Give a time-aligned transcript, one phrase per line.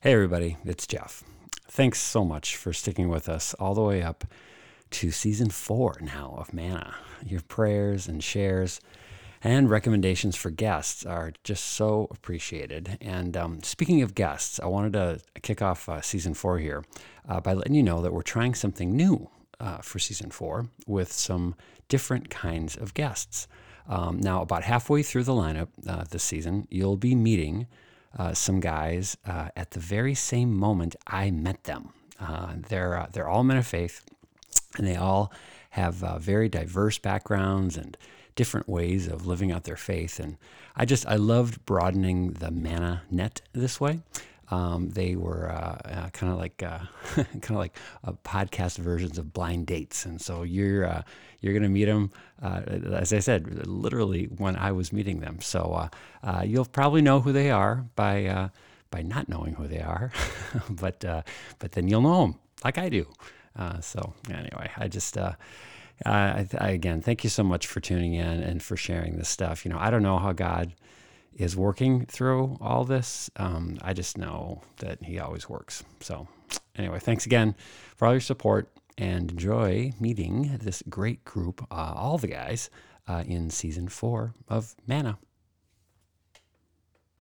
[0.00, 1.24] Hey, everybody, it's Jeff.
[1.66, 4.24] Thanks so much for sticking with us all the way up
[4.90, 6.94] to season four now of Manna.
[7.26, 8.80] Your prayers and shares
[9.42, 12.96] and recommendations for guests are just so appreciated.
[13.00, 16.84] And um, speaking of guests, I wanted to kick off uh, season four here
[17.28, 19.28] uh, by letting you know that we're trying something new
[19.58, 21.56] uh, for season four with some
[21.88, 23.48] different kinds of guests.
[23.88, 27.66] Um, now, about halfway through the lineup uh, this season, you'll be meeting
[28.16, 31.92] uh, some guys uh, at the very same moment I met them.
[32.20, 34.04] Uh, they're uh, they're all men of faith,
[34.76, 35.32] and they all
[35.70, 37.96] have uh, very diverse backgrounds and
[38.34, 40.18] different ways of living out their faith.
[40.18, 40.36] And
[40.76, 44.00] I just I loved broadening the manna net this way.
[44.50, 46.78] Um, they were uh, uh, kind of like uh,
[47.14, 47.76] kind of like
[48.24, 51.02] podcast versions of blind dates, and so you're uh,
[51.40, 52.10] you're to meet them,
[52.42, 55.40] uh, as I said, literally when I was meeting them.
[55.40, 55.90] So
[56.22, 58.50] uh, you'll probably know who they are by
[58.90, 60.12] by not knowing who they are,
[60.70, 61.00] but
[61.58, 63.06] but then you'll know them like I do.
[63.80, 65.16] so anyway, I just.
[66.06, 69.64] I, I, again, thank you so much for tuning in and for sharing this stuff.
[69.64, 70.72] You know, I don't know how God
[71.38, 73.30] is working through all this.
[73.36, 75.84] Um, I just know that he always works.
[76.00, 76.28] So,
[76.76, 77.54] anyway, thanks again
[77.96, 82.68] for all your support and enjoy meeting this great group, uh, all the guys,
[83.06, 85.18] uh, in season four of Manna.